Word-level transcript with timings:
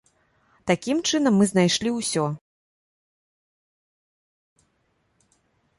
Такім 0.69 0.97
чынам 1.11 1.33
мы 1.41 1.45
знайшлі 1.51 1.89
ўсё. 1.99 2.23